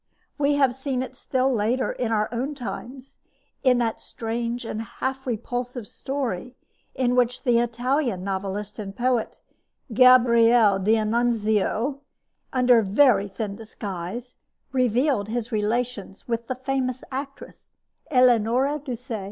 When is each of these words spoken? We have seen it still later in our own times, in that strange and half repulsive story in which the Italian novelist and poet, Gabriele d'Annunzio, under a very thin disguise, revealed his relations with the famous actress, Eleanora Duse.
We 0.39 0.55
have 0.55 0.73
seen 0.73 1.03
it 1.03 1.15
still 1.15 1.53
later 1.53 1.91
in 1.91 2.11
our 2.11 2.27
own 2.31 2.55
times, 2.55 3.19
in 3.61 3.77
that 3.77 4.01
strange 4.01 4.65
and 4.65 4.81
half 4.81 5.27
repulsive 5.27 5.87
story 5.87 6.55
in 6.95 7.15
which 7.15 7.43
the 7.43 7.59
Italian 7.59 8.23
novelist 8.23 8.79
and 8.79 8.95
poet, 8.97 9.39
Gabriele 9.93 10.79
d'Annunzio, 10.79 11.99
under 12.51 12.79
a 12.79 12.83
very 12.83 13.27
thin 13.27 13.55
disguise, 13.55 14.39
revealed 14.71 15.27
his 15.29 15.51
relations 15.51 16.27
with 16.27 16.47
the 16.47 16.55
famous 16.55 17.03
actress, 17.11 17.69
Eleanora 18.09 18.81
Duse. 18.83 19.11